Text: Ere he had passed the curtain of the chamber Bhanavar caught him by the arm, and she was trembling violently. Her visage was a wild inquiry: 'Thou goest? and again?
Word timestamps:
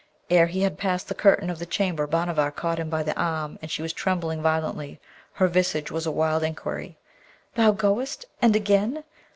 Ere 0.31 0.47
he 0.47 0.61
had 0.63 0.79
passed 0.79 1.07
the 1.07 1.13
curtain 1.13 1.47
of 1.51 1.59
the 1.59 1.65
chamber 1.67 2.07
Bhanavar 2.07 2.49
caught 2.49 2.79
him 2.79 2.89
by 2.89 3.03
the 3.03 3.15
arm, 3.15 3.59
and 3.61 3.69
she 3.69 3.83
was 3.83 3.93
trembling 3.93 4.41
violently. 4.41 4.99
Her 5.33 5.47
visage 5.47 5.91
was 5.91 6.07
a 6.07 6.11
wild 6.11 6.41
inquiry: 6.41 6.97
'Thou 7.53 7.73
goest? 7.73 8.25
and 8.41 8.55
again? 8.55 9.03